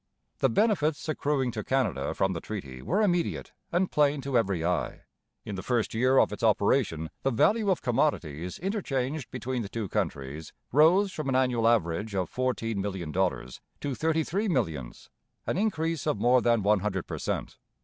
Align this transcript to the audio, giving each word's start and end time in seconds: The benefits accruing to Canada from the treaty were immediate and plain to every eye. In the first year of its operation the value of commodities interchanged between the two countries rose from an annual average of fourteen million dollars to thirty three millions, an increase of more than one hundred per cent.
The 0.39 0.49
benefits 0.49 1.07
accruing 1.07 1.51
to 1.51 1.63
Canada 1.63 2.15
from 2.15 2.33
the 2.33 2.41
treaty 2.41 2.81
were 2.81 3.03
immediate 3.03 3.51
and 3.71 3.91
plain 3.91 4.19
to 4.21 4.35
every 4.35 4.65
eye. 4.65 5.01
In 5.45 5.53
the 5.53 5.61
first 5.61 5.93
year 5.93 6.17
of 6.17 6.33
its 6.33 6.41
operation 6.41 7.11
the 7.21 7.29
value 7.29 7.69
of 7.69 7.83
commodities 7.83 8.57
interchanged 8.57 9.29
between 9.29 9.61
the 9.61 9.69
two 9.69 9.87
countries 9.87 10.53
rose 10.71 11.13
from 11.13 11.29
an 11.29 11.35
annual 11.35 11.67
average 11.67 12.15
of 12.15 12.31
fourteen 12.31 12.81
million 12.81 13.11
dollars 13.11 13.61
to 13.81 13.93
thirty 13.93 14.23
three 14.23 14.47
millions, 14.47 15.11
an 15.45 15.55
increase 15.55 16.07
of 16.07 16.17
more 16.17 16.41
than 16.41 16.63
one 16.63 16.79
hundred 16.79 17.05
per 17.05 17.19
cent. 17.19 17.59